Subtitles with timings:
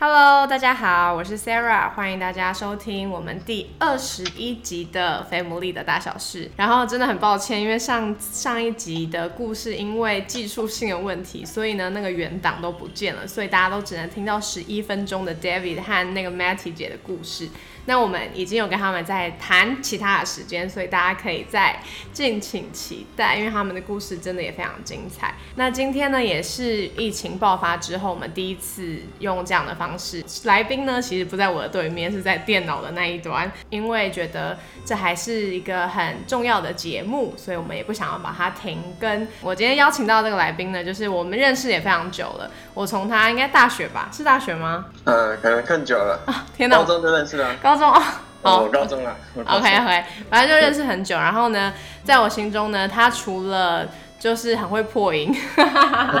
[0.00, 6.44] Hello，大家好，我是 Sarah，欢迎大家收听我们第二十一集的《非牡蛎的大小事》。
[6.56, 17.48] 然后真的很抱歉，因为上上一集的故事因为技术性的问题，所以呢那个原档都不见了，所以大家都只能听到十一分钟的 David 和那个 Matty 姐的故事。
[17.86, 25.34] 那我们已经有跟他们在谈其他的时间，所以大家可以再敬请期待，因为他们的故事真的也非常精彩。
[25.56, 30.24] 那今天呢，也是疫情爆发之后，我们第一次用这样的方式。
[30.42, 39.28] 来宾呢，其实不在我的对面，是在电脑的那一端，因为觉得这还是一个很重要的节目，所以我们也不想要把它停更。
[39.40, 44.86] 我今天邀请到这个来宾呢，就是我们认识也非常久了，我从他应该大学吧，是大学吗？
[45.04, 46.20] 嗯，可能更久了。
[46.56, 47.54] 天哪，高中就认识了。
[47.62, 47.88] 高中
[48.42, 49.16] 哦，我高中了。
[49.34, 51.16] OK OK，反正就认识很久。
[51.16, 51.72] 然后呢，
[52.04, 53.86] 在我心中呢，他除了
[54.18, 55.32] 就是很会破音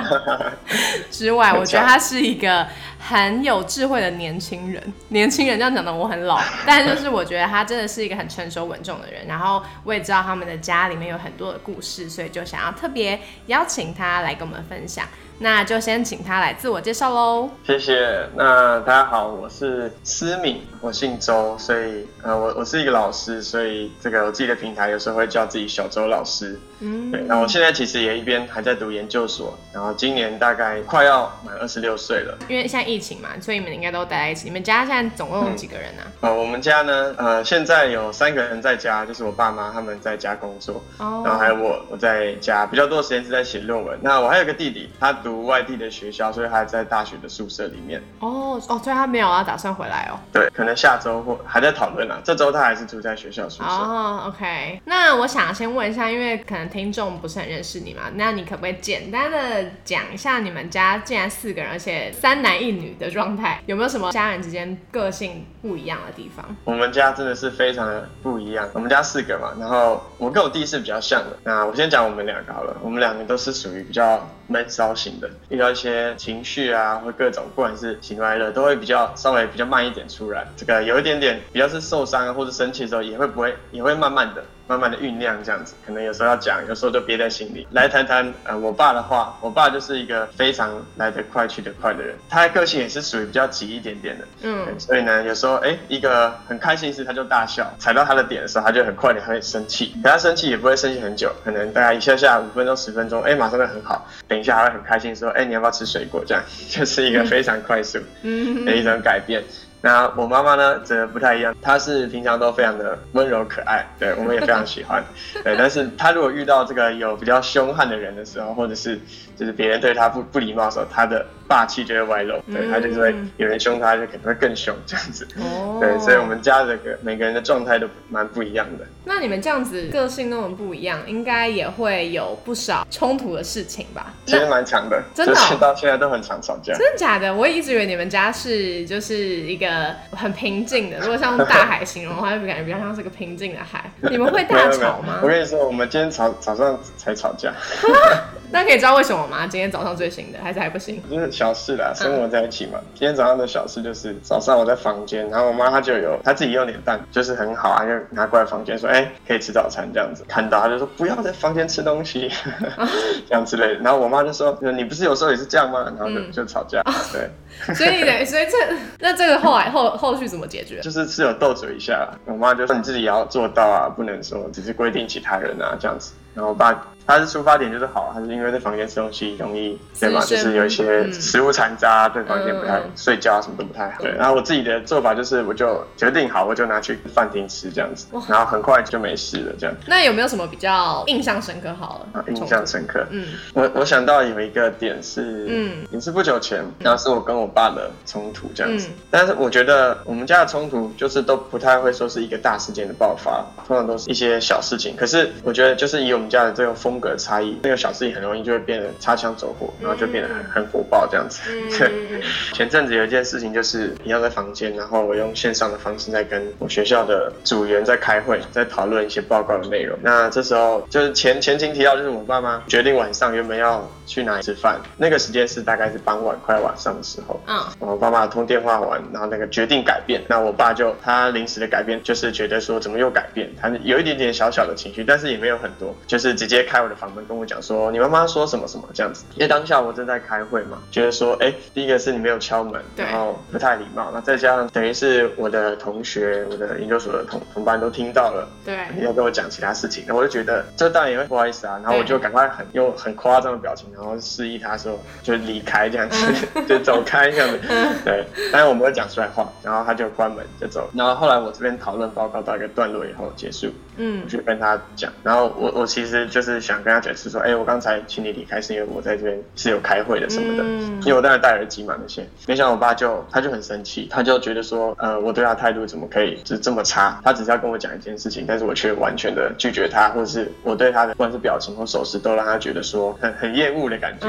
[1.10, 2.66] 之外，我觉得他是一个
[2.98, 4.80] 很有智慧的年轻人。
[5.08, 9.26] 年轻人这样讲的我很老， 但就是我觉得他真的是一个很成熟稳重的人。
[9.26, 15.04] 然后我也知道他们的家里面有很多的故事，所以就想要特别邀请他来跟我们分享。
[15.40, 17.48] 那就先请他来自我介绍喽。
[17.64, 18.28] 谢谢。
[18.34, 26.58] 那大家好，我是思敏，我姓周，所以呃，我我是一个老师，所以这个我自己的平台有时候会叫自己小周老师。
[26.80, 27.20] 嗯，对。
[27.22, 32.36] 那我现在其实也一边还在读研究所，然后今年大概快要满二十六岁了。
[32.48, 34.44] 因为现在疫情嘛，所以你们应该都待在一起。
[34.46, 36.02] 你们家现在总共有几个人呢？
[36.20, 43.96] 呃，我们家呢，呃，现在有三个人在家，就是我爸妈他们在家工作，哦，然后还有我我在家比较多的时间是在写论文。
[44.02, 45.14] 那我还有个弟弟，他。
[45.27, 48.02] 读外地的学校，所以还在大学的宿舍里面。
[48.20, 50.18] 哦哦，所以他没有要打算回来哦。
[50.32, 52.18] 对，可能下周或还在讨论呢。
[52.24, 53.68] 这周他还是住在学校宿舍。
[53.68, 54.80] 哦，OK。
[54.84, 66.44] 那我想先问一下，因为可能听众不是很认识你嘛，那你可不可以简单的讲一下你们家竟然四个人，而且三男一女的状态，有没有什么家人之间个性不一样的地方？
[66.64, 68.68] 我们家真的是非常的不一样。
[68.72, 71.38] 我们家四个嘛，然后我跟我弟是比较像的。
[71.44, 75.17] 那我先讲我们两个好了，我们两个都是属于比较闷骚型。
[75.48, 80.46] 遇到一些情绪啊，或各种不管是喜怒哀乐，都会比较稍微比较慢一点出来。
[80.56, 84.44] 这个有一点点比较是受伤或者生气的时候，也会不会也会慢慢的。
[84.68, 87.66] 慢慢的酝酿这样子，可能有时候要讲，有时候就憋在心里。
[87.70, 94.24] 来谈谈呃，我爸的话，我爸就是一个非常来得快去得快的人，他的个性也是属于比较急一点点的。
[94.42, 104.06] 嗯，所以呢，有时候哎，一个很开心时他就大笑，踩到他的点的时候他就很快点会生气，可他生气也不会生气很久，可能大概一下下五分钟十分钟，哎，马上就很好。
[104.28, 106.22] 等一下还会很开心说，哎，你要不要吃水果？
[106.26, 109.42] 这样 就是一个非常快速的一种改变。
[109.80, 115.04] 那我妈妈呢，则不太一样，她是平常都非常的温柔可爱，对我们也非常喜欢，
[115.44, 115.56] 对。
[115.56, 118.98] 但是她如果遇到这个有比较凶悍的人的时候，或者是
[119.38, 121.24] 就是别人对他不不礼貌的时候，他的。
[121.48, 125.26] 霸气就会外露，对他就是会有人凶他，就可能会更凶这样子。
[125.38, 128.84] 哦，对，所以我们家这个每个人的状态都蛮不一样的。
[129.06, 134.12] 那你们这样子个性那么不一样，应该也会有不少冲突的事情吧？
[134.26, 136.74] 其实蛮强的，真的到现在都很常吵架。
[136.74, 137.34] 真的假的？
[137.34, 140.98] 我一直以为你们家是就是一个很平静的。
[140.98, 143.90] 如果像大海形容的话，就感觉比较像是个平静的海。
[144.02, 145.20] 你们会大吵吗？
[145.22, 147.54] 我跟你说，我们今天早早上才吵架。
[148.50, 149.46] 那可以知道为什么吗？
[149.46, 151.02] 今天早上最新的还是还不行？
[151.10, 152.78] 就是小事啦，生活在一起嘛。
[152.94, 160.24] 今天早上的小事就是早上我在房间，然后我妈她就有她自己用点蛋，就是很好啊，就拿过来房间说，哎，可以吃早餐这样子。
[160.26, 162.30] 看到她就说不要在房间吃东西，
[163.28, 163.74] 这样之类的。
[163.80, 165.84] 然后我妈就说，你不是有时候也是这样吗？
[165.98, 166.82] 然后就就吵架。
[167.12, 167.28] 对，
[167.74, 170.80] 所以呢，所以这那这个后来后后续怎么解决？
[170.80, 176.12] 就是是有斗嘴一下，我妈就说你自己也要做到啊，不能说只是规定其他人啊这样子。
[176.34, 176.84] 然后我爸。
[177.08, 180.20] 他是出发点就是好，他是因为在房间吃东西容易对吧？
[180.26, 184.02] 就是有一些食物残渣，对房间不太睡觉什么都不太好。
[184.02, 189.74] 对，然后我自己的做法就是，我就决定好，我就拿去饭厅吃这样子，然后很快就没事了这样。
[189.86, 191.72] 那有没有什么比较印象深刻？
[191.80, 193.02] 好了，印象深刻。
[193.08, 198.86] 嗯，我我想到有一个点是，嗯，也是不久前，然后是我跟我爸的冲突这样子。
[199.10, 204.94] 但是我觉得我们家的冲突就是都不太会说是一个大事件的爆发，通常都是一些小事情。
[204.94, 211.40] 可是我觉得就是以我们家的这个风格差异，那个小事情很容易就会变得擦枪走火，然后就变得很很火爆这样子。
[211.78, 212.20] 对，
[212.52, 219.96] 前阵子有一件事情就是一样在房间，然后我用线上的方式在跟我学校的组员在开会，在讨论一些报告的内容。
[220.02, 227.40] 那这时候就是前前情提到，就是我爸妈决定晚上原本要去哪里吃饭，那个时间是大概是傍晚快晚上的时候。
[227.46, 238.88] 嗯，我爸妈通电话完，然后那个决定改变，那我爸就他临时的改变，就是觉得说怎么又改变，他有一点点小小的情绪，但是也没有很多，就是直接开我的房门跟我讲说你妈妈说什么什么？
[238.92, 239.24] 这样子。
[239.34, 256.32] 因为当下我正在开会嘛，觉得说哎，第一个是你没有敲门，然后不太礼貌，那再加上等于是我的同学，我的研究所的同同班都听到了，对，要跟我讲其他事情，那我就觉得这当然也会不好意思啊，然后我就赶快很用很夸张的表情，然后示意他说就离开这样子，
[256.66, 257.58] 就走开这样子，
[258.04, 270.64] 对，但是我没有讲出来话，然后他就关门就走，然后后来我这边讨论报告到一个段落以后结束，嗯，我就跟他讲，然后我我其实就是想跟他解释说，哎，我刚才请你离开是因为我在这边是有开会的什么的，
[271.02, 277.20] 因为我当时戴耳机嘛那些，没想到我爸就他就很生气，他就觉得说，呃，我对他态度怎么可以就是这么差？
[277.24, 284.26] 他只是要跟我讲一件事情，但是我却完全的拒绝他，或者是我对他的不管是表情或手势都让他觉得说很很厌恶的感觉，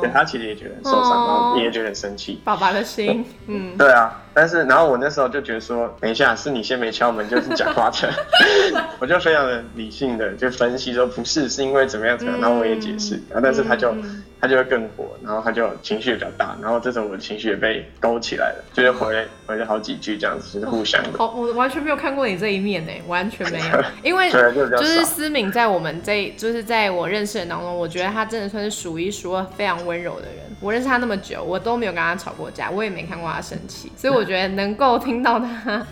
[0.00, 4.21] 对他其实也觉得很受伤，然后也觉得很生气，爸爸的心， 嗯，对啊。
[4.34, 8.10] 但是，然后我那时候就觉得说，等一下是你先没敲门，就是讲话的，
[8.98, 13.94] 我就非常的理性的就分析说，不是，是因为怎么样怎么样，然后我也解释，然后但是他就
[14.42, 21.10] 他就会更火，然后他就情绪比较大，然后这时候我的情绪也被勾起来了，就是回回了好几句这样子，就是互相的。
[21.20, 30.42] 哦，我完全没有看过你这一面呢，完全没有， 因为就是思敏在我们这就是在我认识的当中，我觉得他真的算是数一数二非常温柔的人。
[30.60, 35.84] 我认识他那么久，我都没有跟他吵过架，我也没看过他生气，所以我觉得能够听到他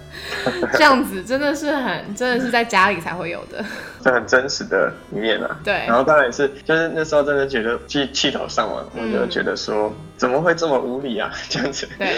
[0.74, 3.64] 这样子，真的是很，真的是在家里才会有的，
[4.02, 5.58] 这很真实的一面啊。
[5.64, 9.92] 对，然后当然也是，就是那时候真的觉得气气头上了，我就觉得说。
[10.20, 11.32] 怎么会这么无理啊？
[11.48, 12.14] 这样子，对。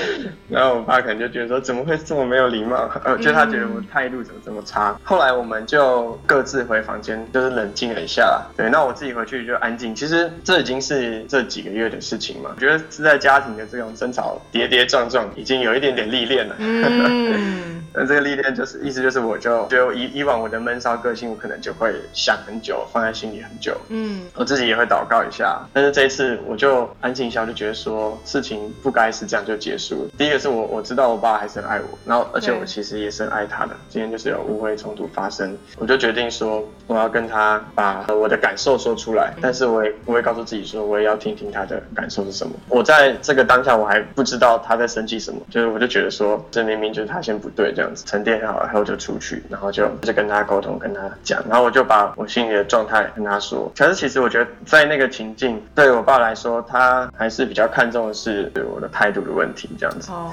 [0.49, 2.90] 然后我爸可能就觉得说，怎么会这么没有礼貌？
[3.05, 4.99] 呃，就他觉得我态度怎么这么差。
[5.05, 8.43] 后来我们就各自回房间，就是冷静了一下。
[8.56, 9.94] 对，那我自己回去就安静。
[9.94, 12.50] 其实这已经是这几个月的事情嘛。
[12.56, 16.56] 我觉得是在家庭的这种争吵跌跌撞撞，已经有一点点历练了。
[16.58, 17.72] 嗯。
[17.94, 23.77] 那这个历练就是意思就是，我就就以以往我的闷骚个性，我可能就会想很久，放在心里很久。
[23.89, 24.23] 嗯。
[24.35, 28.19] 我自己也会祷告一下，但是这一次我就安静一下，就觉得说。
[28.25, 30.09] 事情不该是这样就结束。
[30.17, 33.77] 第一个是我我知道我爸还是很爱我，然后而且我其实也是很爱他的。
[33.89, 42.55] 今天就是有误会冲突发生，我就决定说我要跟他把我的感受说出来，但是我也我会告诉自己说我也要听听他的感受是什么。
[42.69, 53.70] 我在这个当下我还不知道他在生气什么，就是我就觉得说这明明就是他先不对这样子，沉淀好然后就出去，然后就就跟他沟通跟他讲，然后我就把我心里的状态跟他说。
[53.76, 57.93] 可是其实我觉得在那个情境对我爸来说，他还是比较看。
[57.93, 60.11] 重的是我的态度的问题，这样子。
[60.11, 60.32] 哦。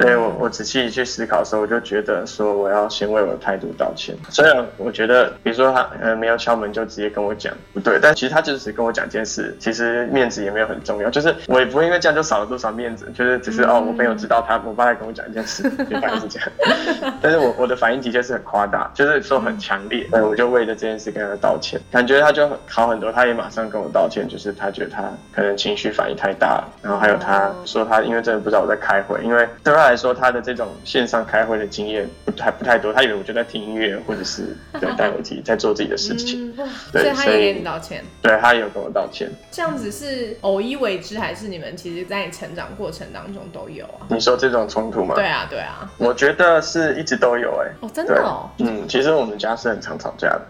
[0.00, 4.12] 所以我我仔细去思考的时候，我就觉得说我要先为我的态度道歉。
[4.28, 16.48] 虽然我觉得，比如说他呃没有敲门就直接跟我讲不对，但其实他就只跟我讲件事，其实面子也没有很重要，就是我也不会因为这样就少了多少面子，就是只是哦我朋友知道他我爸在跟我讲一件事，就大概是这样。
[17.20, 25.02] 但是我我的反应的确是很夸大，就是说很强烈，我就为了这件事跟他道歉，感觉他就好很多，他也马上跟我道歉，就是他觉得他
[25.34, 26.68] 可能情绪反应太大了。
[26.82, 36.54] 然后还有他说他因为真的不知道我在开会，因为对他来说他的这种线上开会的经验不太不太多，他以为我就在听音乐或者是对戴耳机在做自己的事情，
[36.92, 39.30] 所以他也跟你道歉，对他也有跟我道歉。
[39.50, 44.06] 这样子是偶一为之，还是你们其实在你成长过程当中都有啊？
[44.08, 45.14] 你说这种冲突吗？
[45.14, 50.42] 对啊对啊，我觉得是一直都有哎，哦真的哦，嗯，其实我们家是很常吵架的。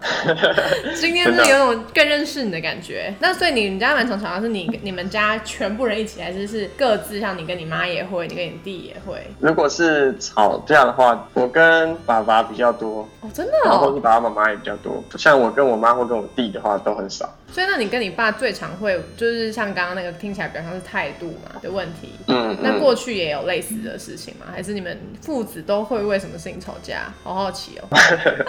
[0.95, 6.67] 今天是有种更认识你的感觉，那所以你们家蛮常吵架，是你你们家全部人一起还是是？
[6.77, 9.19] 各自像你跟你妈也会，你跟你弟也会。
[9.39, 13.53] 如果是吵架的话，我跟爸爸比较多哦，真的。
[13.65, 15.03] 然后是爸爸妈妈也比较多。
[15.17, 17.33] 像我跟我妈或跟我弟的话都很少。
[17.49, 22.11] 所以那你跟你爸最常会就是像刚刚那个听起来比较像是态度嘛的问题。
[22.27, 22.55] 嗯。
[22.61, 24.47] 那过去也有类似的事情吗？
[24.53, 27.11] 还是你们父子都会为什么事情吵架？
[27.23, 27.87] 好好奇哦。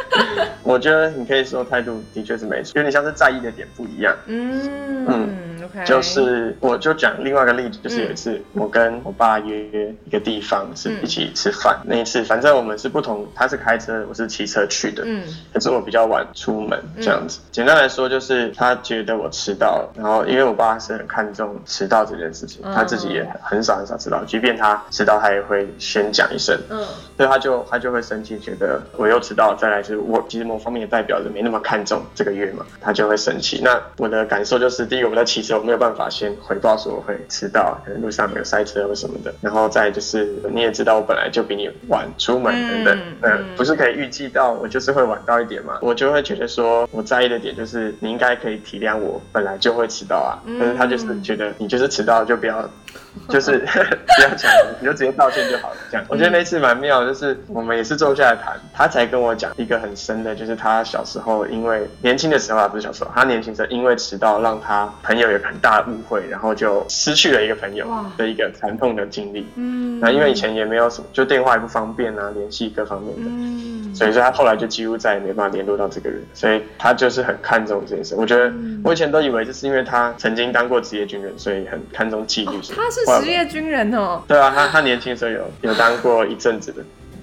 [0.63, 4.15] 我觉得你可以说态度的确是没错，有点像是在意的点不一样。
[4.27, 5.07] 嗯。
[5.09, 5.37] 嗯。
[5.75, 10.99] ，OK，就是我就讲另外一个例子，就是有一次我跟我爸约一个地方是嗯。
[11.03, 15.23] 一起吃饭，那一次反正我们是不同，他是开车，我是骑车去的，嗯。
[15.53, 17.41] 可是我比较晚出门这样子。
[17.51, 22.75] 简单来说，就是他觉得我迟到了，然后因为我爸是很看重迟到这件事情，嗯。
[22.75, 26.85] 他自己也很少很少迟到，即便他迟到，他也会先讲一声，嗯。
[27.17, 33.61] 所以他就他就会生气，觉得我又迟到，再来就是我其实某方面也代表着没那么看重这个月嘛，他就会生气。
[33.63, 39.35] 那我的感受就是，第一个我在骑车，我没有办法先回报说我会迟到，可能路上有塞车或什么的。
[39.41, 45.79] 然后再就是你也知道，我本来就比你晚出门等等，嗯、嗯不是可以预计到我就是会晚到一点嘛？
[45.83, 52.69] 我就会觉得说我在意的点就是你应该可以体谅我本来就会迟到啊，嗯但是他就是觉得你就是迟到就不要。
[53.29, 54.51] 就是不要讲，
[54.81, 55.77] 你就直接道歉就好了。
[55.91, 67.87] 这样，我觉得那次蛮妙，就是我们也是坐下来谈，他才跟我讲一个很深的，就是他小时候因为年轻的时候啊，不是小时候，他年轻时候因为迟到让他朋友有很大的误会，然后就失去了一个朋友
[68.17, 69.47] 的一个惨痛的经历。
[69.57, 73.23] 嗯，那因为以前也没有什么，就电话也不方便啊，联系各方面的。
[73.29, 78.15] 嗯，所以说他后来就几乎再也没办法联络到这个人，所以他就是很看重这件事。
[78.17, 78.53] 我觉得
[78.85, 82.77] 我以前都以为就是因为他曾经当过职业军人，所以很看重纪律哦什么的。
[82.77, 86.83] 后来他是职业军人哦，对啊，他他年轻的时候有有当过一阵子的，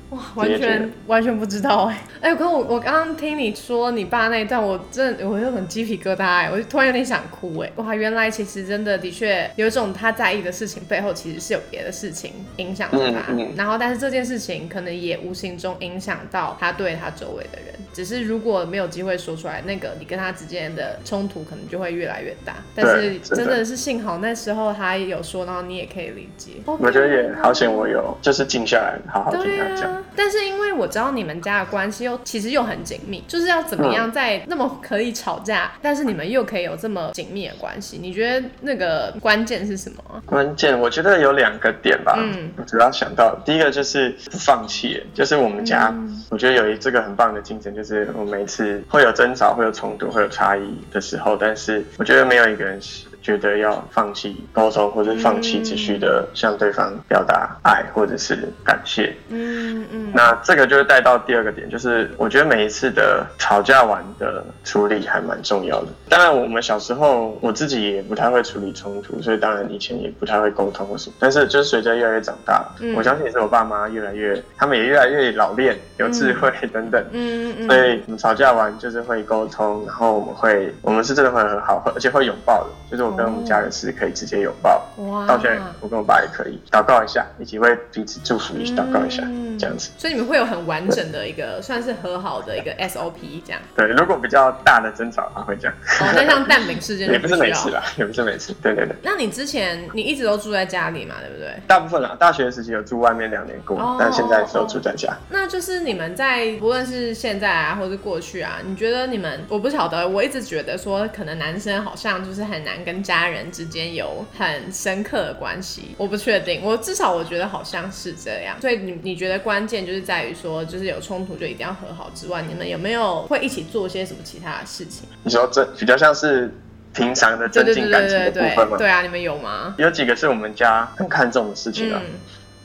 [0.10, 13.54] 哇，完全完全不知道哎、哎、可我我刚刚听你说你爸那一段，我真的我有很鸡皮疙瘩哎、我就突然有点想哭哎、哇，原来其实真的的确有一种他在意的事情背后其实是有别的事情影响着他，嗯嗯。
[13.56, 22.56] 然后但是这件事情可能也无形中影响到他对他周围的人，只是如果没有机会说出来，那个你跟他之间的冲突可能就会越来越大。
[22.76, 26.52] 但是真的是幸好那时候他有说，然后你也可以理解。
[26.66, 29.90] 我觉得也好险，我有就是静下来好好听他讲。
[29.90, 37.98] 啊，但是因为我知道你们家的关系又其实又很紧密，就是要怎么嗯样在那么可以吵架，但是你们又可以有这么紧密的关系？
[38.02, 40.20] 你觉得那个关键是什么啊？
[40.26, 47.85] 关键我觉得有两个点吧，嗯我主要想到第一个就是不放弃，就是我们家，嗯我觉得有一这个很棒的精神，就是
[48.18, 50.62] 我每次会有争吵、会有冲突、会有差异
[50.92, 59.16] 的时候，但是我觉得没有一个人是觉得要放弃沟通，或者放弃继续的向对方表达爱或者是感谢。
[59.30, 65.88] 嗯嗯那这个就是带到第二个点，就是我觉得每一次的吵架完的处理还蛮重要的。
[66.08, 71.16] 当然，我们小时候我自己也不太会处理冲突，所以当然以前也不太会沟通或什么。
[71.20, 77.04] 但是就是随着越来越长大，嗯我相信也是我爸妈越来越，他们也越来越老练、有智慧等等。
[77.12, 82.70] 嗯嗯所以我们吵架完就是会沟通，然后我们会，我们是真的会很好，而且会拥抱的。
[82.92, 89.92] 就是我跟我们家人是可以直接拥抱，嗯，哇到现在我跟我爸也可以祷告一下，一起为彼此祝福一起祷告一下，嗯这样子。
[89.98, 93.62] 所以你们会有很完整的一个算是和好的一个 SOP 这样。
[93.76, 97.70] 对，如果比较大的争吵，他会这样，哦，那像蛋饼事件也不是每次。
[97.70, 98.54] 啦， 也不是每次。
[98.62, 101.54] 对对对，那你之前你一直都住在家里嘛，对不对？
[101.68, 105.16] 大部分啦，大学时期有住外面两年过，哦但现在都住在家。
[105.30, 118.56] 那就是你们在不论是现在啊，或是过去啊，你觉得你们，我不晓得，我一直觉得说，可能男生好像就是很难跟家人之间有很深刻的关系，我不确定，我至少我觉得好像是这样。
[118.62, 125.08] 所以你你觉得关键就是在于说，就是有冲突就一定要和好之外，你们有没有会一起做些什么其他的事情？
[125.22, 126.52] 你说这比较像是
[126.96, 128.78] 平常的增进感情的部分吗？
[128.78, 129.76] 对对啊，你们有吗？
[129.78, 132.14] 有几个是我们家很看重的事情啊，嗯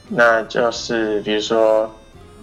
[0.09, 1.95] 那就是比如说，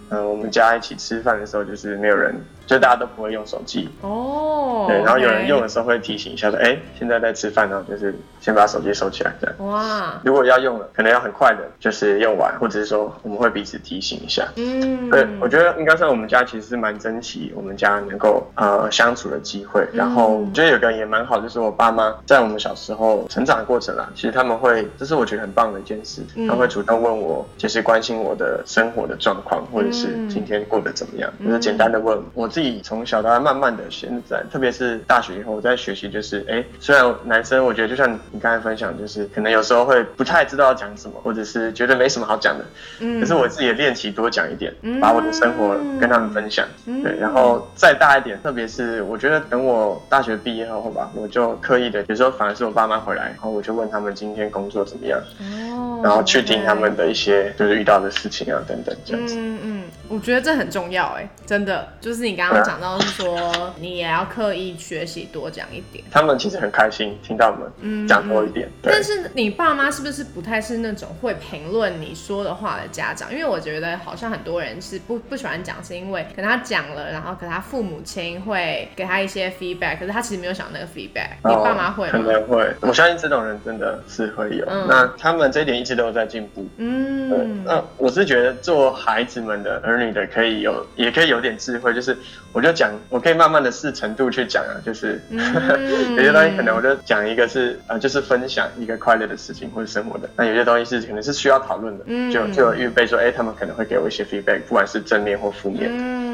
[0.09, 2.35] 嗯、我们家一起吃饭的时候，就是没有人，
[2.65, 9.55] 就大家都不会用手机，哦，对，然后有人用的时候会提醒一下说，哎、现在在吃饭呢，就是先把手机收起来这样。
[9.67, 14.47] 哇，如果要用了，可能要很快的，就是用完，或者是说我们会彼此提醒一下。
[14.55, 19.87] 嗯，对，我觉得应该算我们家其实是蛮珍惜我们家能够呃相处的机会。
[19.93, 30.29] 然后我觉得有个也蛮好，就是我爸妈在我们小时候成长的过程啊，其实他们会，这是我觉得很棒的一件事，嗯他们会主动问我，就是关心我的生活的状况，或者是嗯。
[30.29, 32.21] 今天过得怎么样，就是简单的问。
[32.33, 42.65] 我自己从小到大慢慢的现在，特别是大学以后，我在学习，就是哎，虽然男生我觉得就像你刚才分享，就是可能有时候会不太知道要讲什么，或者是觉得没什么好讲的，
[42.99, 43.19] 嗯。
[43.19, 44.99] 可是我自己也练习多讲一点，嗯。
[44.99, 46.67] 把我的生活跟他们分享。
[46.85, 47.01] 嗯。
[47.03, 59.35] 对，然后再大一点，特别是我觉得等我大学毕业后吧，我就刻意的，有时候反而是我爸妈回来，然后我就问他们今天工作怎么样，哦，然后去听他们的一些就是遇到的事情啊等等这样子。
[59.37, 66.03] 嗯嗯，我觉得这很重要哎，真的，就是你刚刚讲到是说，你也要刻意学习多讲一点。
[66.11, 68.69] 他们其实很开心听到我们讲多一点。
[68.81, 73.31] 但是你爸妈是不是不太是那种会评论你说的话的家长？
[73.31, 81.31] 因为我觉得好像很多人是不不喜欢讲，是因为可能他讲了，然后可他父母亲会给他一些 feedback，可是他其实没有想那个 feedback。
[81.43, 82.11] 你爸妈会吗？
[82.13, 84.65] 可能会，我相信这种人真的是会有。
[84.87, 86.65] 那他们这一点一直都有在进步。
[86.77, 92.15] 嗯，那我是觉得做孩子们的儿女的可以有，也可以有点智慧，就是
[92.53, 105.89] 我就讲，我可以慢慢的试程度去讲啊，就是 有些东西可能我就讲一个是呃，就是分享一个快乐的事情或者生活的，那有些东西是可能是需要讨论的，就就有预备说，哎，他们可能会给我一些 feedback，不管是正面或负面。
[105.91, 106.26] 嗯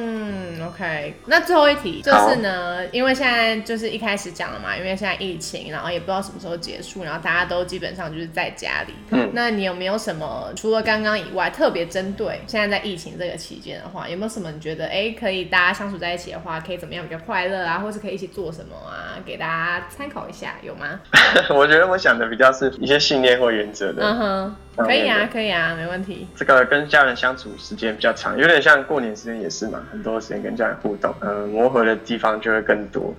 [0.74, 8.94] ，OK，那最后一题就是呢，因为现在就是一开始讲了嘛，因为现在疫情，然后也不知道什么时候结束，然后大家都基本上就是在家里。
[9.12, 21.00] 嗯，那你有没有什么除了刚刚以外，特别针对现在在疫情这个期间的话，有没有什么你觉得哎可以大家相处在一起的话，可以怎么样比较快乐啊，或是可以一起做什么啊，给大家参考一下，有吗？
[21.53, 24.03] 我觉得我想的比较是一些信念或原则的。
[24.03, 26.27] 嗯哼，可以啊，可以啊，没问题。
[26.36, 33.13] 这个跟家人相处时间比较长，有点像过年时间也是嘛，很多时间跟家人互动，嗯，磨合的地方就会更多。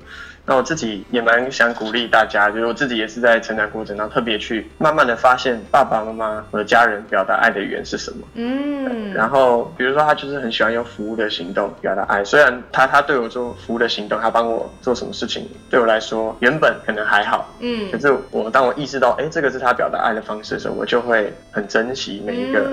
[0.46, 8.18] 那我自己也蛮想鼓励大家，就是我自己也是在成长过程，当中特别去慢慢的发现爸爸妈妈我的家人表达爱的语言是什么。
[8.34, 22.70] 嗯，然后比如说他就是很喜欢用服务的行动表达爱，虽然他他对我做服务的行动，他帮我做什么事情，对我来说原本可能还好，嗯，可是我当我意识到，哎，这个是他表达爱的方式的时候，我就会很珍惜每一个。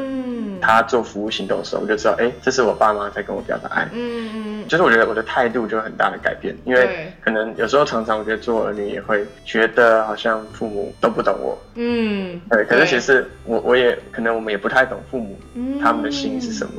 [0.61, 3.89] 他做服务行动的时候，我就知道，哎，这是我爸妈在跟我表达爱。
[3.91, 11.61] 嗯嗯，就是我觉得我的态度就很大的改变，因为可能有时候常常我觉得做儿女也会觉得好像父母都不懂我。
[11.75, 15.37] 嗯，对，可是其实我我也可能我们也不太懂父母
[15.81, 16.73] 他们的心是什么。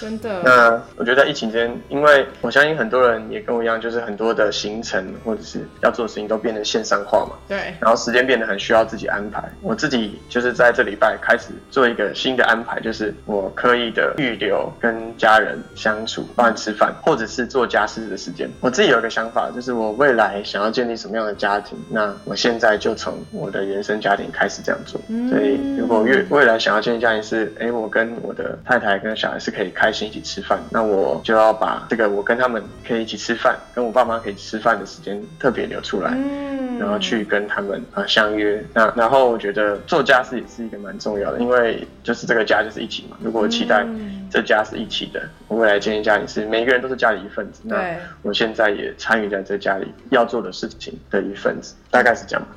[0.00, 0.42] 真的。
[0.44, 7.36] 那我觉得在疫情间，因为我相信很多人也跟我一样，就是很多的行程或者是要做的事情都变成线上化嘛。
[7.48, 7.74] 对。
[7.80, 9.42] 然后时间变得很需要自己安排。
[9.62, 18.50] 我自己就是在这礼拜开始做一个新的安排，就是我刻意的预留跟家人相处，包含吃饭或者是做家事的时间。
[18.60, 25.00] 我自己有一个想法，就是我未来想要建立什么样的家庭，那我现在就从我的原生家庭开始这样做。
[25.30, 29.85] 所以如果越未来想要建立家庭是，哎，我跟我的太太跟小孩是可以开。
[29.86, 38.60] 开心一起吃饭，那我就要把这个我跟他们可以一起吃饭，跟我爸妈可以吃饭的时间特别留出来，嗯，然后去跟他们啊相约。
[38.74, 43.16] 那然后我觉得做家事也是一个蛮重要的，因为就是这个家就是一起嘛。
[43.22, 43.86] 如果我期待
[44.28, 47.60] 这家是一起的，我未来建立家里是每个人都是家里一份子。
[47.62, 52.48] 那我现在也参与在这家里要做的事情的一份子，大概是这样吧。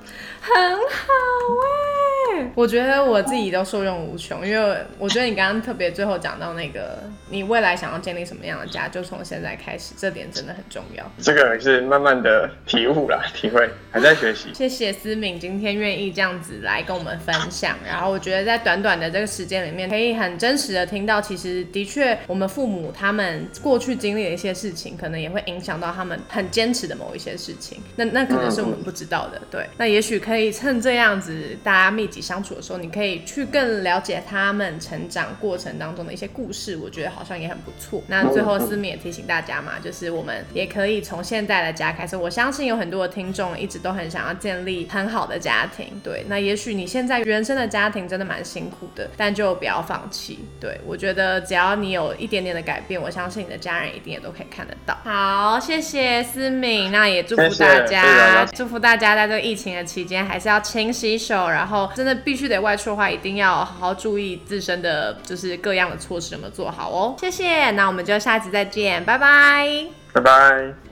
[0.42, 1.14] 很好
[1.62, 1.99] 哎，
[2.56, 11.12] 我觉得我自己都受用无穷，因为我觉得你刚刚特别最后讲到那个，你未来想要建立什么样的家，就从现在开始，这点真的很重要。
[11.20, 14.54] 这个是慢慢的体悟啦，体会，还在学习。
[14.54, 30.20] 谢谢思敏今天愿意这样子来跟我们分享，然后我觉得在短短的这个时间里面，可以很真实的听到，其实的确我们父母他们过去经历的一些事情，可能也会影响到他们很坚持的某一些事情，那那可能是我们不知道的，对，那也许。
[30.20, 38.04] 可以趁这样子大家密集相处的时候，你可以去更了解他们成长过程当中的一些故事，我觉得好像也很不错。
[38.06, 42.16] 那最后思敏也提醒大家嘛，就是我们也可以从现在的家开始。
[42.16, 46.24] 我相信有很多的听众一直都很想要建立很好的家庭，对。
[46.28, 50.38] 那也许你现在原生的家庭真的蛮辛苦的，但就不要放弃。
[50.62, 54.96] 对我觉得只要你有一点点的改变，我相信你的家人一定也都可以看得到。
[55.04, 60.20] 好，谢谢思敏，那也祝福大家，祝福大家在这个疫情的期间。
[60.20, 67.16] 还是要勤洗手，然后真的必须得外出的话，一定要好好注意自身的就是各样的措施有没有做好哦。
[67.20, 70.89] 谢谢，那我们就下集再见，拜拜，拜拜。